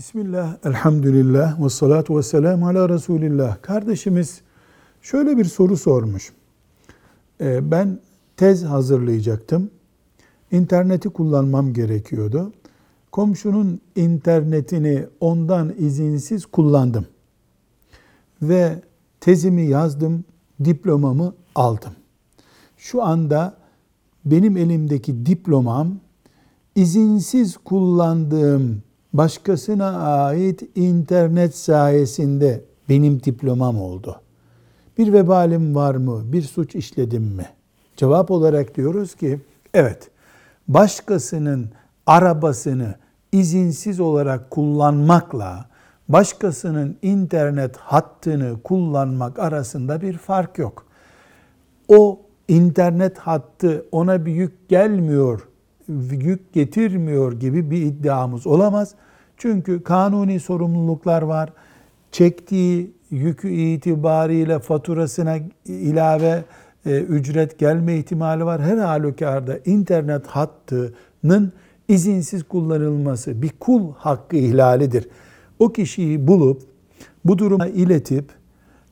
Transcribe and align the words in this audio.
Bismillah, 0.00 0.56
elhamdülillah, 0.64 1.64
ve 1.64 1.68
salatu 1.68 2.18
ve 2.18 2.22
selamu 2.22 2.68
ala 2.68 2.88
Resulillah. 2.88 3.62
Kardeşimiz 3.62 4.40
şöyle 5.02 5.36
bir 5.36 5.44
soru 5.44 5.76
sormuş. 5.76 6.32
Ee, 7.40 7.70
ben 7.70 7.98
tez 8.36 8.64
hazırlayacaktım. 8.64 9.70
İnterneti 10.52 11.08
kullanmam 11.08 11.72
gerekiyordu. 11.72 12.52
Komşunun 13.12 13.80
internetini 13.96 15.06
ondan 15.20 15.74
izinsiz 15.78 16.46
kullandım. 16.46 17.06
Ve 18.42 18.82
tezimi 19.20 19.66
yazdım, 19.66 20.24
diplomamı 20.64 21.34
aldım. 21.54 21.92
Şu 22.76 23.02
anda 23.02 23.56
benim 24.24 24.56
elimdeki 24.56 25.26
diplomam 25.26 25.96
izinsiz 26.74 27.56
kullandığım 27.56 28.82
başkasına 29.12 29.98
ait 30.24 30.62
internet 30.74 31.56
sayesinde 31.56 32.64
benim 32.88 33.22
diplomam 33.22 33.80
oldu. 33.80 34.20
Bir 34.98 35.12
vebalim 35.12 35.74
var 35.74 35.94
mı? 35.94 36.32
Bir 36.32 36.42
suç 36.42 36.74
işledim 36.74 37.22
mi? 37.22 37.46
Cevap 37.96 38.30
olarak 38.30 38.76
diyoruz 38.76 39.14
ki 39.14 39.40
evet. 39.74 40.10
Başkasının 40.68 41.70
arabasını 42.06 42.94
izinsiz 43.32 44.00
olarak 44.00 44.50
kullanmakla 44.50 45.70
başkasının 46.08 46.96
internet 47.02 47.76
hattını 47.76 48.62
kullanmak 48.64 49.38
arasında 49.38 50.00
bir 50.02 50.18
fark 50.18 50.58
yok. 50.58 50.86
O 51.88 52.20
internet 52.48 53.18
hattı 53.18 53.86
ona 53.92 54.26
bir 54.26 54.32
yük 54.32 54.68
gelmiyor 54.68 55.48
yük 56.10 56.52
getirmiyor 56.52 57.32
gibi 57.32 57.70
bir 57.70 57.82
iddiamız 57.82 58.46
olamaz. 58.46 58.94
Çünkü 59.36 59.82
kanuni 59.82 60.40
sorumluluklar 60.40 61.22
var. 61.22 61.52
Çektiği 62.12 62.92
yükü 63.10 63.48
itibariyle 63.48 64.58
faturasına 64.58 65.36
ilave 65.66 66.44
e, 66.86 67.00
ücret 67.00 67.58
gelme 67.58 67.96
ihtimali 67.96 68.44
var. 68.44 68.62
Her 68.62 68.76
halükarda 68.76 69.58
internet 69.64 70.26
hattının 70.26 71.52
izinsiz 71.88 72.42
kullanılması 72.42 73.42
bir 73.42 73.50
kul 73.60 73.92
hakkı 73.96 74.36
ihlalidir. 74.36 75.08
O 75.58 75.72
kişiyi 75.72 76.26
bulup 76.26 76.62
bu 77.24 77.38
duruma 77.38 77.66
iletip 77.66 78.39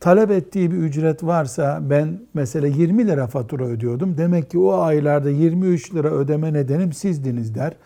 talep 0.00 0.30
ettiği 0.30 0.70
bir 0.70 0.76
ücret 0.76 1.24
varsa 1.24 1.80
ben 1.82 2.20
mesela 2.34 2.66
20 2.66 3.06
lira 3.06 3.26
fatura 3.26 3.64
ödüyordum. 3.64 4.18
Demek 4.18 4.50
ki 4.50 4.58
o 4.58 4.72
aylarda 4.72 5.30
23 5.30 5.94
lira 5.94 6.08
ödeme 6.08 6.52
nedenim 6.52 6.92
sizdiniz 6.92 7.54
der. 7.54 7.76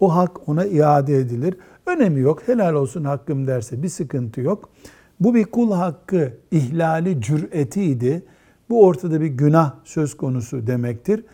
O 0.00 0.14
hak 0.16 0.48
ona 0.48 0.66
iade 0.66 1.16
edilir. 1.16 1.56
Önemi 1.86 2.20
yok. 2.20 2.48
Helal 2.48 2.74
olsun 2.74 3.04
hakkım 3.04 3.46
derse 3.46 3.82
bir 3.82 3.88
sıkıntı 3.88 4.40
yok. 4.40 4.70
Bu 5.20 5.34
bir 5.34 5.44
kul 5.44 5.72
hakkı 5.72 6.32
ihlali 6.50 7.20
cüretiydi. 7.20 8.22
Bu 8.70 8.84
ortada 8.86 9.20
bir 9.20 9.26
günah 9.26 9.74
söz 9.84 10.16
konusu 10.16 10.66
demektir. 10.66 11.24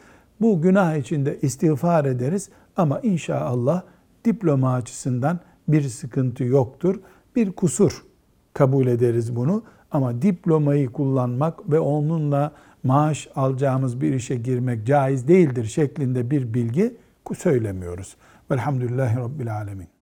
Bu 0.40 0.62
günah 0.62 0.96
içinde 0.96 1.38
istiğfar 1.42 2.04
ederiz 2.04 2.48
ama 2.76 3.00
inşallah 3.00 3.82
diploma 4.24 4.74
açısından 4.74 5.40
bir 5.68 5.82
sıkıntı 5.82 6.44
yoktur. 6.44 7.00
Bir 7.36 7.52
kusur 7.52 8.04
kabul 8.56 8.86
ederiz 8.86 9.36
bunu. 9.36 9.62
Ama 9.90 10.22
diplomayı 10.22 10.88
kullanmak 10.92 11.70
ve 11.70 11.80
onunla 11.80 12.52
maaş 12.82 13.28
alacağımız 13.36 14.00
bir 14.00 14.14
işe 14.14 14.36
girmek 14.36 14.86
caiz 14.86 15.28
değildir 15.28 15.64
şeklinde 15.64 16.30
bir 16.30 16.54
bilgi 16.54 16.96
söylemiyoruz. 17.36 18.16
Velhamdülillahi 18.50 19.16
Rabbil 19.16 19.56
Alemin. 19.56 19.95